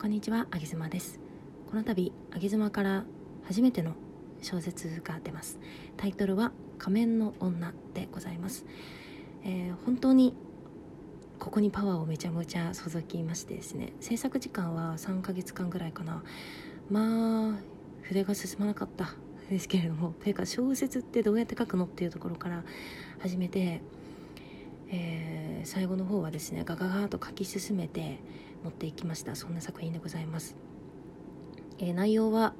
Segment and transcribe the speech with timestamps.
[0.00, 1.18] こんにちは、あげずまです。
[1.68, 3.04] この度、あげずまから
[3.42, 3.94] 初めての
[4.40, 5.58] 小説が出ます。
[5.96, 8.64] タイトルは仮面の女でございます。
[9.42, 10.36] えー本当に
[11.40, 16.22] ここにパワーをめちゃめちゃ注ぎましてですね、制作時間は3ヶ月間ぐらいかな。
[16.88, 17.58] まあ、
[18.02, 19.16] 筆が進まなかった
[19.50, 22.62] ですけれども、というか小説ってどうやって書くのっていうところから
[23.18, 23.82] 始めて、
[24.90, 28.20] えー最後の方はですねガガガーと書き進めて
[28.64, 29.34] 持っていきました。
[29.34, 30.56] そんな作品でございます、
[31.78, 32.54] えー内容は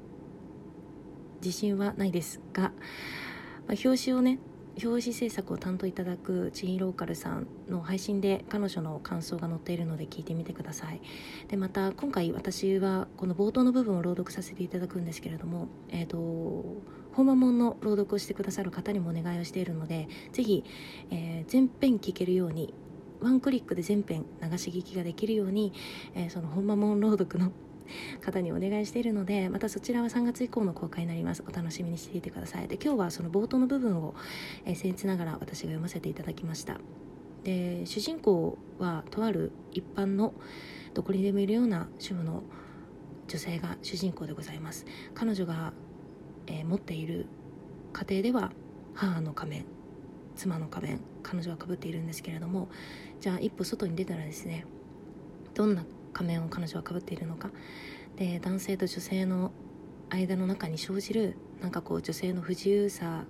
[1.42, 2.72] 自信はないですが、まあ
[3.82, 4.38] 表紙をね
[4.82, 11.00] 表紙制作を担当いただくチーローカルさんの配信で彼女の感想が載っているので聞いてみてください。
[11.48, 16.18] でまた今回私はこの冒頭の部分を朗読させていただくんですけれどもえっ、と
[17.12, 20.64] 本間門の朗読をしてくださる方にもお願いをしているのでぜひ、
[21.10, 22.74] えー全編聞けるように
[23.20, 25.72] ワンクリックで全編流し聞きができるように、
[26.14, 27.52] えーその本間門朗読の
[28.20, 31.44] 方にお願いしているのでまたそちらは3月以降の公開になります。
[31.46, 32.68] お楽しみにしていてください。
[32.68, 34.14] で今日はその冒頭の部分を、
[34.64, 36.78] えー、僭越ながら私が読ませていただきました。
[37.44, 40.34] で主人公はとある一般の
[40.94, 42.42] どこにでもいるような主婦の
[43.26, 44.86] 女性が主人公でございます。
[45.14, 45.72] 彼女が、
[46.46, 47.26] えー持っている
[47.92, 48.52] 家庭では
[48.94, 49.64] 母の仮面
[50.34, 52.68] 妻の仮面彼女はかぶっているんですけれども
[53.20, 54.64] じゃあ一歩外に出たらですね
[55.54, 57.50] どんな仮面を彼女はかぶっているのか。
[58.16, 59.52] で男性と女性の
[60.10, 63.24] 間の中に生じるなんかこう女性の不自由さ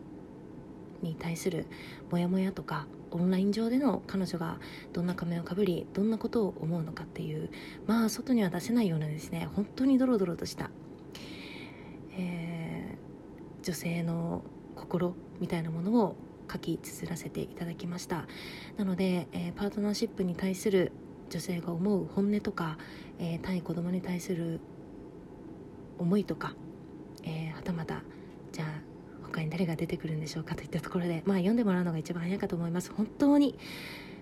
[1.02, 1.66] に対する
[2.10, 4.58] モヤモヤとかオンライン上での彼女が
[4.92, 7.50] どんな仮面をかぶりどんなことを思うのかっていう
[7.86, 10.70] まあ外には出せないようなですね本当にドロドロとした、
[12.16, 12.98] えー
[13.60, 14.44] 女性の
[14.76, 16.16] 心みたいなものを
[16.50, 18.26] 書き綴らせていただきました。
[18.78, 20.92] なので、えーパートナーシップに対する
[21.30, 22.78] 女性が思う本音とか、
[23.18, 24.60] えー対子供に対する
[25.98, 26.54] 思いとか、
[27.24, 28.02] えーはたまた
[28.52, 28.68] じゃあ
[29.22, 32.92] 他に誰が出てくるんでしょうかといったところで、まあ、読んでもらうのが一番早いかと思います。
[32.92, 33.58] 本当に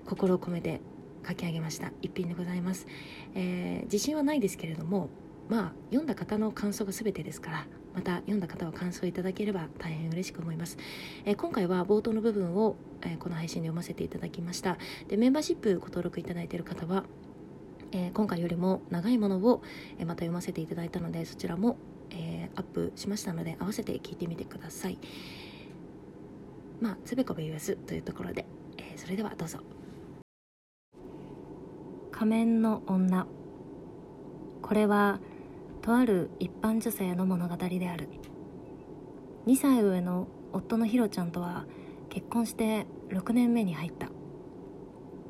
[0.07, 0.81] 心を込めて
[1.27, 1.93] 書き上げました。
[2.03, 2.87] 一品でございます、
[3.35, 5.09] えー自信はないですけれども
[5.49, 7.67] まあ読んだ方の感想が全てですから
[7.97, 10.77] また読んだ方は感想いただければ大変嬉しく思います、
[11.25, 14.77] え今回は冒頭の部分を、えこの配信で読ませていただきました。
[15.09, 17.05] でメンバーシップご登録いただいている方は、
[17.93, 19.63] え今回よりも長いものを、
[19.99, 21.79] えまた読ませていただいたのでそちらも、
[22.11, 24.99] えアップしましたので合わせて聞いてみてください。
[26.83, 28.45] まあつべこべ言わずというところで、
[28.77, 29.61] えそれではどうぞ。
[32.13, 33.27] 仮面の女。
[34.61, 35.19] これは
[35.87, 38.09] とある一般女性の物語である。
[39.47, 41.65] 2歳上の夫のひろちゃんとは
[42.09, 44.09] 結婚して6年目に入った。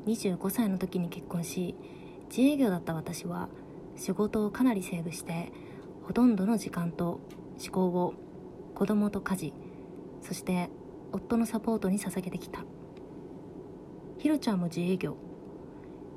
[0.07, 1.75] 25歳の時に結婚し
[2.35, 3.49] 自営業だった私は
[3.95, 5.51] 仕事をかなりセーブして
[6.07, 7.19] ほとんどの時間と
[7.63, 8.15] 思考を
[8.73, 9.53] 子供と家事
[10.23, 10.71] そして
[11.11, 12.61] 夫のサポートに捧げてきた。
[14.17, 15.17] ひろちゃんも自営業。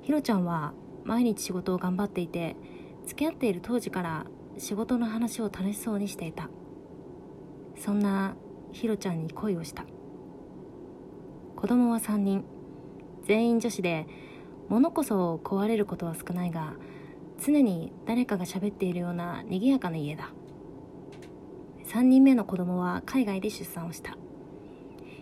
[0.01, 0.73] ひろちゃんは
[1.05, 2.57] 毎日仕事を頑張っていて
[3.11, 4.25] 付き合っている当時から
[4.57, 6.49] 仕事の話を楽しそうにしていた。
[7.77, 8.37] そんな
[8.71, 9.85] ひろちゃんに恋をした。
[11.57, 12.45] 子供は3人。
[13.25, 14.07] 全員女子で
[14.69, 16.75] 物こそ壊れることは少ないが
[17.45, 20.31] 常に誰かが喋っているような賑やかな家だ。
[21.89, 24.17] 3人目の子供は海外で出産をした。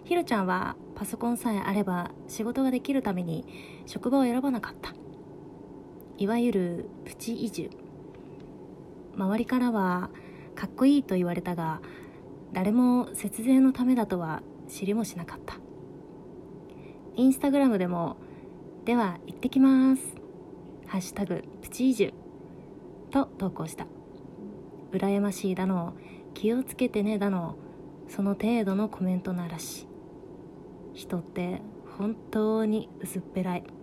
[0.04, 3.46] ひろちゃんはパソコンさえあれば仕事ができるために
[3.86, 4.92] 職場を選ばなかった。
[6.18, 7.70] いわゆるプチ移住。
[9.14, 10.10] 周りからは
[10.56, 11.80] かっこいいと言われたが
[12.52, 15.58] 誰も節税のためだとは知りもしなかった。
[17.14, 18.16] インスタグラムでも
[18.84, 20.16] 「では行ってきます」
[20.86, 22.12] 「ハッシュタグプチ移住」
[23.12, 23.86] と投稿した。
[24.90, 25.94] 羨ましいだの
[26.34, 27.54] 気をつけてねだの
[28.08, 29.86] その程度のコメントの嵐
[30.94, 31.62] 人って
[31.96, 33.77] 本当に薄っぺらい。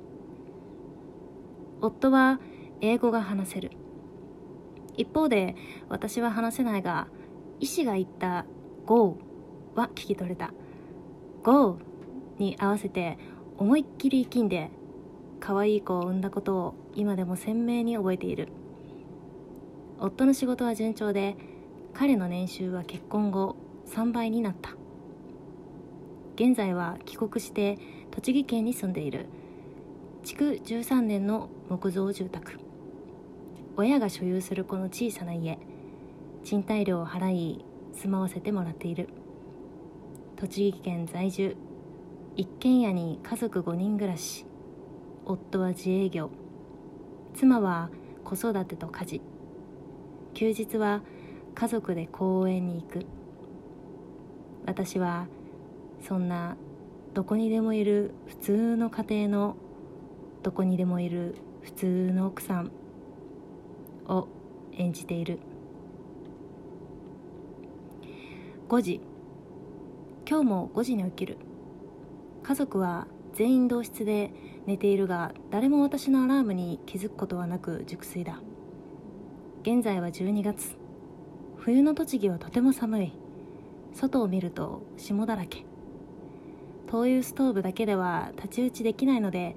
[1.85, 2.39] 夫は
[2.81, 3.71] 英語が話せる。
[4.97, 5.55] 一方で
[5.89, 7.07] 私は話せないが
[7.59, 8.45] 医師が言った
[8.85, 9.17] 「GO」
[9.75, 10.53] は聞き取れた
[11.43, 11.77] 「GO」
[12.39, 13.17] に合わせて
[13.57, 14.71] 思いっきり生きんで
[15.39, 18.49] 可愛い子を産んだことを今でも鮮明に覚えている。
[19.99, 21.37] 夫の仕事は順調で
[21.93, 23.55] 彼の年収は結婚後
[23.87, 24.75] 3倍になった。
[26.35, 27.77] 現在は帰国して
[28.11, 29.27] 栃木県に住んでいる。
[30.25, 32.53] 築13年の木造住宅。
[33.77, 35.59] 親が所有するこの小さな家。
[36.43, 37.63] 賃貸料を払い
[37.93, 39.07] 住まわせてもらっている。
[40.35, 41.55] 栃木県在住。
[42.35, 44.47] 一軒家に家族5人暮らし。
[45.25, 46.31] 夫は自営業。
[47.35, 47.91] 妻は
[48.23, 49.21] 子育てと家事。
[50.33, 51.03] 休日は
[51.53, 53.05] 家族で公園に行く。
[54.65, 55.27] 私は
[56.01, 56.57] そんな
[57.13, 59.57] どこにでもいる普通の家庭の
[60.45, 61.33] どこにでもいる
[61.63, 62.71] 普通の奥さん
[64.07, 64.27] を
[64.77, 65.39] 演じている。
[68.69, 69.01] 5時。
[70.29, 71.39] 今日も5時に起きる。
[72.43, 74.29] 家族は全員同室で
[74.67, 78.39] 寝ているが誰も私のアラームに気づくことはなく熟睡だ。
[79.63, 80.77] 現在は12月。
[81.57, 83.13] 冬の栃木はとても寒い。
[83.93, 85.65] 外を見ると霜だらけ。
[86.85, 89.55] 灯油ストーブだけでは太刀打ちできないので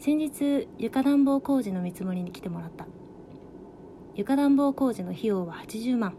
[0.00, 2.86] 先日床暖房工事の見積もりに来てもらった。
[4.14, 6.14] 床暖房工事の費用は80万。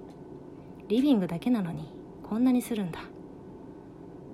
[0.88, 1.92] リビングだけなのに
[2.22, 3.00] こんなにするんだ。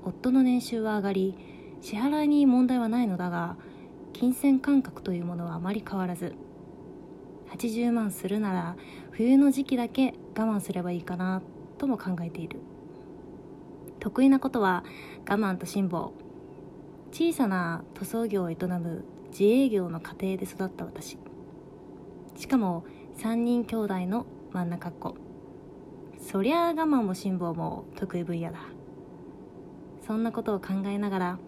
[0.04, 1.38] 夫の年収は上がり
[1.80, 3.56] 支払いに問題はないのだが
[4.12, 6.34] 金銭感覚というものはあまり変わらず
[7.52, 8.76] 80万するなら
[9.12, 11.42] 冬の時期だけ我慢すればいいかな
[11.78, 12.60] とも考えている。
[14.02, 14.84] 得意なことは
[15.26, 16.10] 我慢と辛抱。
[17.14, 21.18] 小さな塗装業を営む自営業の家庭で育った私。
[22.35, 22.85] しかも
[23.18, 25.15] 3人兄弟の真ん中っ子。
[26.19, 28.59] そりゃあ我慢も辛抱も得意分野だ。
[30.06, 31.39] そんなことを考えながら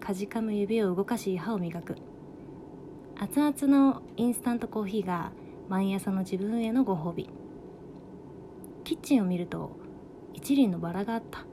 [0.00, 1.96] かじかむ指を動かし歯を磨く。
[3.16, 5.30] 熱々のインスタントコーヒーが
[5.68, 7.28] 毎朝の自分へのご褒美。
[8.82, 9.76] キッチンを見ると
[10.32, 11.44] 一輪のバラがあった。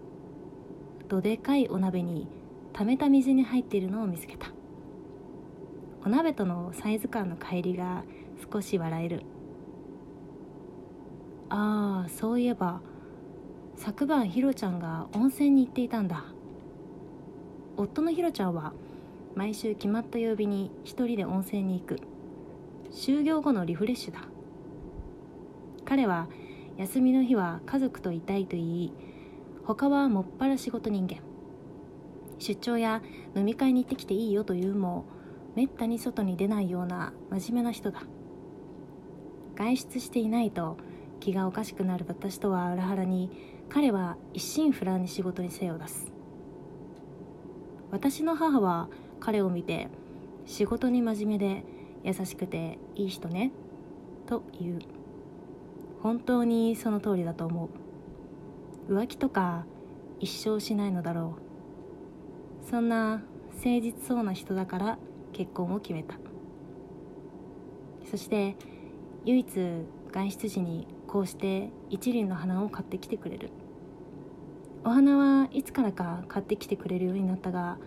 [1.08, 2.28] どでかいお鍋に
[2.74, 4.57] 溜めた水に入っているのを見つけた。
[6.06, 8.04] お鍋とのサイズ感の乖離が
[8.52, 9.24] 少し笑える。
[11.50, 12.82] ああそういえば
[13.76, 16.26] 昨晩ひろちゃんが温泉に行っていたんだ。
[17.78, 18.74] 夫のひろちゃんは
[19.36, 22.00] 毎週決まった曜日に一人で温泉に行く。
[22.92, 24.22] 就業後のリフレッシュだ。
[25.86, 26.28] 彼は
[26.78, 28.94] 休みの日は家族といたいと言い
[29.64, 31.18] 他はもっぱら仕事人間。
[32.40, 33.02] 出張や
[33.36, 35.06] 飲み会に行ってきていいよというも
[35.58, 38.04] めったに外に出ないような真面目な人だ。
[39.56, 40.78] 外出していないと
[41.20, 43.32] 気がおかしくなる私とは裏腹に
[43.68, 46.12] 彼は一心不乱に仕事に精を出す。
[47.90, 48.88] 私の母は
[49.20, 49.88] 彼を見て
[50.46, 51.64] 仕事に真面目で
[52.04, 53.52] 優しくていい人ね
[54.28, 54.80] と言う。
[56.04, 57.70] 本当にその通りだと思
[58.88, 58.94] う。
[58.94, 59.66] 浮気とか
[60.20, 61.36] 一生しないのだろ
[62.64, 62.70] う。
[62.70, 63.24] そんな
[63.56, 65.00] 誠実そうな人だから
[65.34, 66.16] 結婚を決めた。
[68.10, 68.56] そして
[69.26, 69.48] 唯一
[70.12, 73.50] 外出時にこうして一輪の花を買ってきてくれる。
[74.84, 77.78] お花はいつからか買ってきてくれるようになったが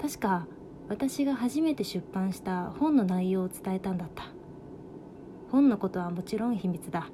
[0.00, 0.46] 確か
[0.88, 4.24] 私が初めて出版した本の内容を伝えたんだった。
[5.50, 7.08] 本のことはもちろん秘密だ。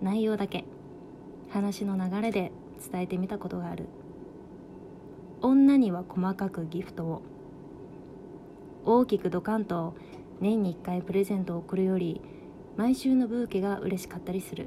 [0.00, 0.64] 内容だけ。
[1.50, 2.50] 話の流れで
[2.90, 3.86] 伝えてみたことがある。
[5.40, 7.22] 女には細かくギフトを。
[8.84, 9.94] 大きくドカンと
[10.40, 12.20] 年に1回プレゼントを送るより
[12.76, 14.66] 毎週のブーケが嬉しかったりする。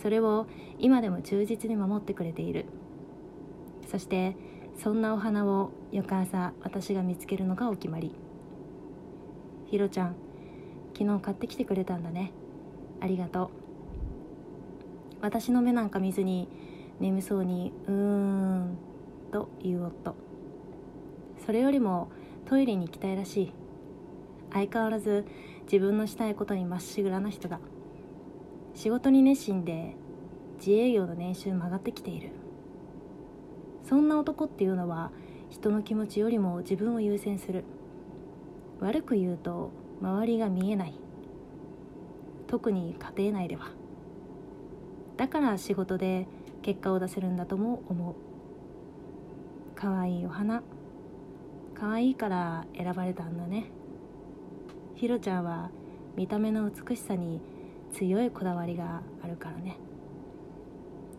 [0.00, 0.46] それを
[0.78, 2.66] 今でも忠実に守ってくれている。
[3.86, 4.36] そして
[4.76, 8.14] そんなお花を翌朝私が見つけるのがお決まり。
[9.66, 10.16] ひろちゃん
[10.96, 12.32] 昨日買ってきてくれたんだね。
[13.00, 13.58] ありがとう。
[15.20, 16.48] 私の目なんか見ずに
[17.00, 18.78] 眠そうにうーん
[19.32, 20.14] と言う夫
[21.44, 22.10] それよりも
[22.48, 23.52] トイレに行きたいらしい。
[24.50, 25.26] 相変わらず
[25.64, 27.60] 自分のしたいことにまっしぐらな人だ。
[28.72, 29.96] 仕事に熱心で
[30.58, 32.30] 自営業の年収も上がってきている。
[33.84, 35.12] そんな男っていうのは
[35.50, 37.64] 人の気持ちよりも自分を優先する。
[38.80, 40.94] 悪く言うと周りが見えない。
[42.46, 43.72] 特に家庭内では。
[45.18, 46.26] だから仕事で
[46.62, 48.14] 結果を出せるんだとも思う。
[49.74, 50.62] 可愛いお花。
[51.78, 53.70] 可愛いから選ばれたんだね。
[54.96, 55.70] ひろちゃんは
[56.16, 57.40] 見た目の美しさに
[57.92, 59.76] 強いこだわりがあるからね。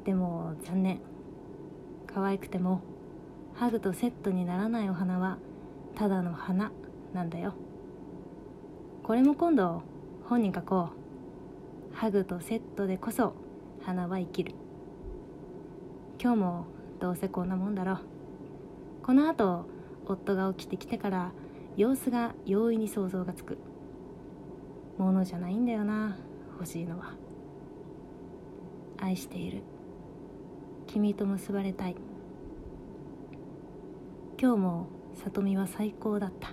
[0.04, 1.00] でも残念。
[2.08, 2.82] 可愛くても
[3.54, 5.38] ハグとセットにならないお花は
[5.96, 6.72] ただの花
[7.14, 7.54] なんだよ。
[9.04, 9.84] これも今度
[10.26, 10.90] 本に書こ
[11.94, 11.96] う。
[11.96, 13.34] ハグとセットでこそ
[13.82, 14.54] 花は生きる。
[16.22, 16.66] 今日も
[17.00, 18.00] どうせこんなもんだろう。
[19.04, 19.66] このあと
[20.10, 21.32] 夫が起きてきてから
[21.78, 23.58] 様子が容易に想像がつく。
[24.98, 26.18] ものじゃないんだよな
[26.54, 27.14] 欲しいのは。
[28.98, 29.62] 愛している。
[30.88, 31.96] 君と結ばれたい。
[34.42, 36.50] 今日も里美は最高だった。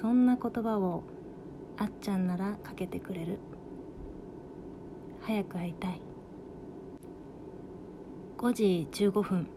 [0.00, 1.04] そんな言葉を
[1.78, 3.38] あっちゃんならかけてくれる。
[5.22, 6.00] 早く会いたい。
[8.36, 9.55] 5時15分。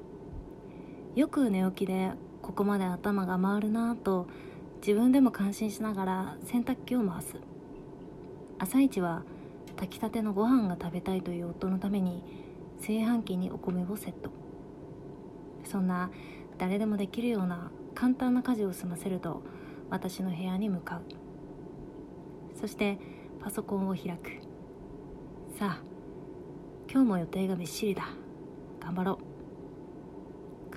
[1.16, 2.12] よく寝起きで
[2.42, 4.28] ここまで頭が回るなぁと
[4.86, 7.36] 自分でも感心しながら洗濯機を回す。
[8.60, 9.24] 朝一は
[9.76, 12.24] 炊きたてのご飯が食べたいという夫のために
[12.78, 14.30] 炊飯器にお米をセット。
[15.64, 16.12] そんな
[16.58, 19.42] 誰でもできるような簡単な家事を済ませると
[19.90, 21.02] 私の部屋に向かう。
[22.60, 22.98] そして
[23.42, 24.32] パソコンを開く。
[25.58, 25.82] さあ
[26.92, 28.10] 今日も予定がびっしりだ。
[28.80, 29.29] 頑張ろう。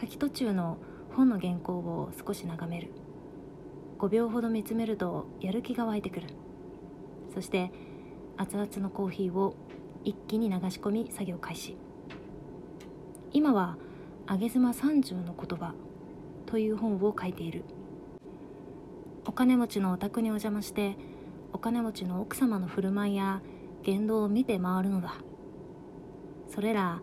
[0.03, 0.79] 書き途中の
[1.15, 2.91] 本の原稿を少し眺める。
[4.01, 6.27] 5秒ほど見つめるとやる気が湧いてくる。
[7.33, 7.71] そして
[8.37, 9.55] 熱々のコーヒーを
[10.03, 11.77] 一気に流し込み作業開始。
[13.33, 13.77] 今は
[14.27, 15.73] 「上妻三十の言葉」
[16.47, 17.63] という本を書いている。
[19.25, 20.97] お金持ちのお宅にお邪魔して
[21.53, 23.41] お金持ちの奥様の振る舞いや
[23.85, 25.15] 言動を見て回るのだ。
[26.49, 27.01] それら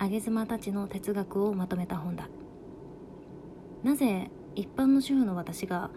[0.00, 2.28] 上妻たちの哲学をまとめた本だ。
[3.82, 5.90] なぜ一般の主婦の私が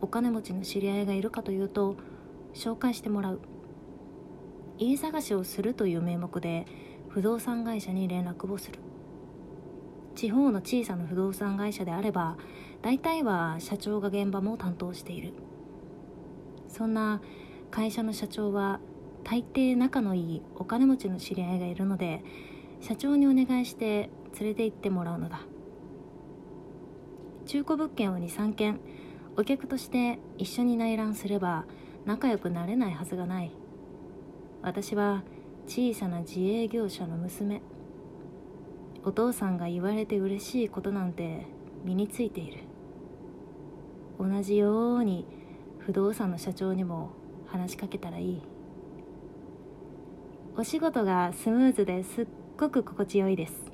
[0.00, 1.96] お金持ちの知り合いがいるかというと
[2.54, 3.40] 紹介してもらう。
[4.78, 6.66] 家探しをするという名目で
[7.08, 8.78] 不動産会社に連絡をする。
[10.14, 12.36] 地方の小さな不動産会社であれば
[12.82, 15.32] 大体は社長が現場も担当している。
[16.68, 17.20] そんな
[17.70, 18.80] 会社の社長は
[19.24, 22.22] 大抵仲のいいお金持ちの知り合いがいるので
[22.80, 25.40] 社長にお願いして連れて行ってもらうのだ。
[27.48, 28.78] 中古物件を23件。
[29.38, 31.64] お客として一緒に内覧すれば
[32.04, 33.50] 仲良くなれないはずがない。
[34.60, 35.22] 私は
[35.66, 37.62] 小さな自営業者の娘。
[39.02, 41.46] お父さんが言われて嬉しいことなんて
[41.86, 42.64] 身についている。
[44.20, 45.24] 同じように
[45.78, 47.12] 不動産の社長にも
[47.46, 48.42] 話しかけたらいい。
[50.54, 52.26] お仕事がスムーズですっ
[52.58, 53.67] ごく心地よいです。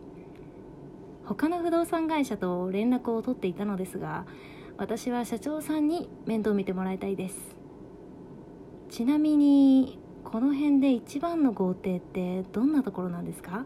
[1.26, 4.26] 他の不動産会社と連絡を取っていたのですが
[4.76, 7.56] 私は社長さんに面倒見てもらいたいです。
[8.90, 13.64] ちなみにこの辺で一番の豪邸ってどんなところなんですか？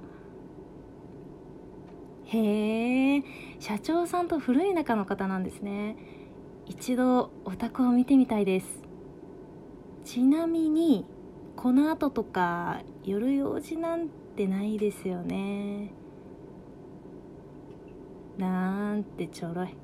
[2.26, 3.24] へえ
[3.58, 5.96] 社長さんと古い仲の方なんですね。
[6.66, 8.82] 一度お宅を見てみたいです。
[10.04, 11.06] ちなみに
[11.56, 15.92] この後とか夜用事なんてないですよね。
[18.38, 19.74] なんてちょろい。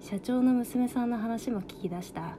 [0.00, 2.36] 社長の娘さんの話も聞き出した。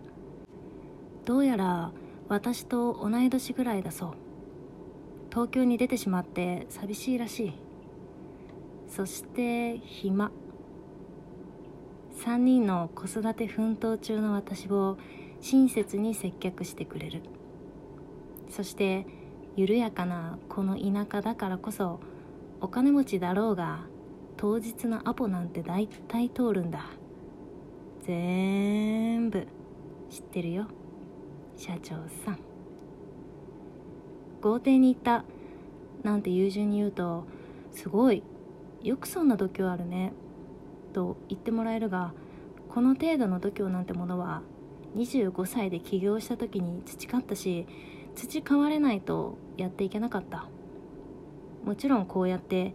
[1.26, 1.92] どうやら
[2.28, 4.14] 私と同い年ぐらいだそう。
[5.30, 7.54] 東京に出てしまって寂しいらしい。
[8.90, 10.30] そして暇。
[12.26, 14.98] 3人の子育て奮闘中の私を
[15.40, 17.22] 親切に接客してくれる。
[18.50, 19.06] そして
[19.56, 22.02] 緩やかなこの田舎だからこそ
[22.60, 23.86] お金持ちだろうが
[24.38, 26.86] 当日のアポなんて大体通るんだ。
[28.06, 29.48] 全部
[30.10, 30.68] 知ってるよ。
[31.56, 32.40] 社長さん。
[34.40, 35.26] 豪邸に行った
[36.04, 37.26] なんて友人に言うと
[37.72, 38.22] すごい
[38.84, 40.14] よくそんな度胸あるね。
[40.94, 42.14] と言ってもらえるが
[42.70, 44.44] この程度の度胸なんてものは
[44.96, 47.66] 25歳で起業した時に培ったし
[48.16, 50.48] 培われないとやっていけなかった。
[51.66, 52.74] もちろんこうやって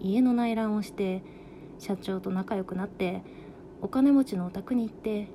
[0.00, 1.22] 家の内覧をして
[1.78, 3.22] 社長と仲良くなって
[3.80, 5.28] お金持ちのお宅に行って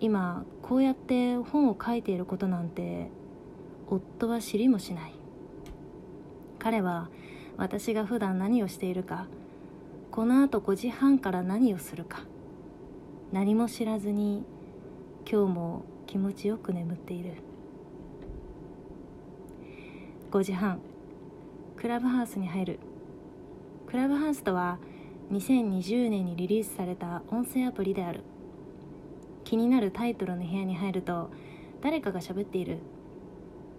[0.00, 3.10] 今こうやって本を書いていることなんて
[3.86, 5.12] 夫は知りもしない。
[6.58, 7.10] 彼は
[7.56, 9.26] 私が普段何をしているか
[10.10, 12.22] このあと5時半から何をするか
[13.32, 14.44] 何も知らずに
[15.30, 17.34] 今日も気持ちよく眠っている。
[20.30, 20.80] 5時半
[21.76, 22.78] クラブハウスに入る。
[23.86, 24.78] クラブハウスとは
[25.30, 28.22] 2020年にリリースされた音声アプリである。
[29.44, 31.30] 気になるタイトルの部屋に入ると
[31.82, 32.78] 誰かが喋っている。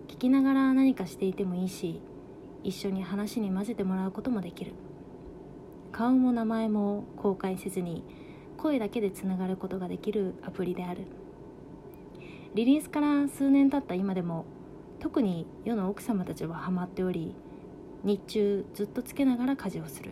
[0.07, 1.99] 聞きながら何かしていてもいいし
[2.63, 4.73] 一緒に話に混ぜてもらうこともできる。
[5.91, 8.03] 顔も名前も公開せずに
[8.57, 11.05] 声だけでつながることができるアプリである。
[12.53, 14.45] リリースから数年経った今でも
[14.99, 17.35] 特に世の奥様たちはハマっており
[18.05, 20.11] 日中ずっとつけながら家事をする。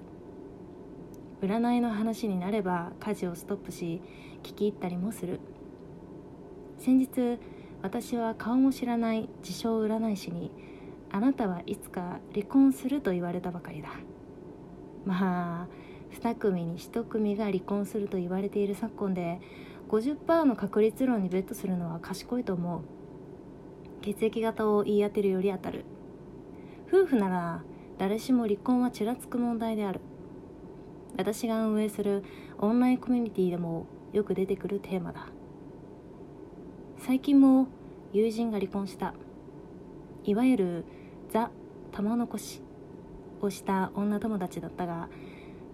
[1.42, 4.02] 占いの話になれば家事をストップし
[4.42, 5.40] 聞き入ったりもする。
[6.80, 7.38] 先日
[7.84, 10.52] 私は顔も知らない自称占い師に
[11.12, 13.90] 「あなたはいつか離婚する」と言われたばかりだ。
[15.06, 15.68] まあ
[16.14, 19.40] 2組に1組が離婚すると言われている昨今で
[19.90, 22.82] 50%の確率論にベットするのは賢いと思う。
[24.02, 25.86] 血液型を言い当てるより当たる。
[26.88, 27.64] 夫婦なら
[27.98, 30.02] 誰しも離婚はちらつく問題である。
[31.18, 32.24] 私が運営する
[32.58, 35.28] オンラインコミュニティでもよく出てくるテーマだ。
[36.98, 37.68] 最近も
[38.12, 39.14] 友人が離婚した。
[40.24, 40.86] いわゆる
[41.30, 41.52] ザ
[41.92, 42.62] 玉残し
[43.42, 45.10] をした女友達だったが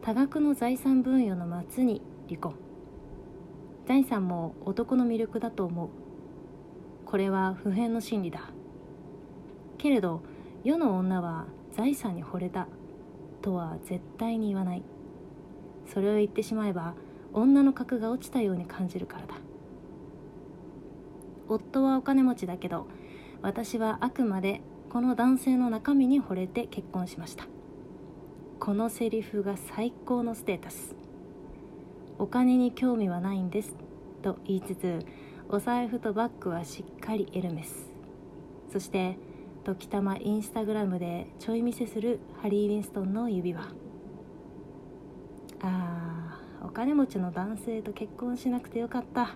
[0.02, 2.56] 多額の財産分与の末に離婚。
[3.88, 5.90] 財産も男の魅力だと思う。
[7.06, 8.52] これは普遍の真理だ。
[9.78, 10.22] けれど
[10.64, 11.48] 世の女は
[11.80, 12.68] 財産に惚れた
[13.42, 14.84] とは絶対に言わない。
[15.86, 16.94] それを言ってしまえば
[17.32, 19.36] 女の格が落ちたように感じるからだ。
[21.48, 22.88] 夫はお金持ちだけど
[23.42, 24.60] 私はあくまで
[24.90, 27.46] この男性の中身に惚れて結婚しました。
[28.60, 30.96] このセリフが最高のステータス。
[32.18, 33.74] お金に興味はないんです
[34.22, 35.00] と言いつつ
[35.48, 37.90] お財布とバッグはしっかりエルメス。
[38.70, 39.18] そして
[39.64, 43.62] 時たまインスタグラムでちょい見せするハリー・ウィンストンの指輪。
[45.62, 49.36] あーお金持ちの男性と結婚しなくてよかった。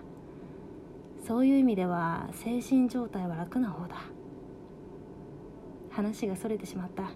[1.26, 3.96] そういう意味では精神状態は楽な方だ。
[5.90, 7.10] 話がそれてしまった。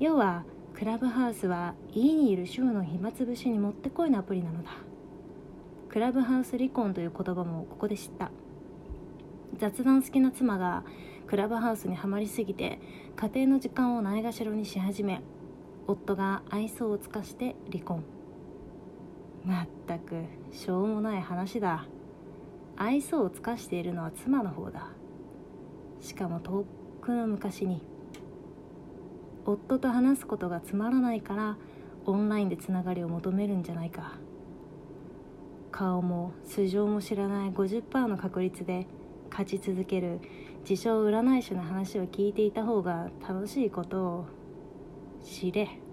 [0.00, 0.44] 要は
[0.74, 4.70] クラブハウスは家にいる主婦の暇つぶしにもってこいのアプリなのだ。
[5.88, 8.30] クラブハウス離婚という言葉もここで知った。
[9.58, 10.82] 雑談好きな妻が
[11.26, 12.78] クラブハウスにはまりすぎて
[13.16, 15.22] 家庭の時間をないがしろにし始め
[15.86, 18.04] 夫が愛想を尽かして離婚。
[19.44, 20.14] まったく
[20.52, 21.84] しょうもない話だ。
[22.76, 24.88] 愛想を尽かしているのは妻の方だ。
[26.00, 26.64] しかも遠
[27.02, 27.82] くの昔に。
[29.44, 31.58] 夫と話すことがつまらないから
[32.06, 34.12] オンラインでつながりを求めるんじゃないか。
[35.70, 38.86] 顔も素性も知らない50%の確率で
[39.30, 40.20] 勝ち続ける
[40.66, 44.26] 自称占い師の話を聞いていた方が楽しいことを
[45.22, 45.83] 知れ。